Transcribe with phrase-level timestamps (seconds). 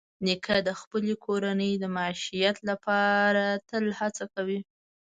[0.25, 4.59] نیکه د خپلې کورنۍ د معیشت لپاره تل هڅه کوي.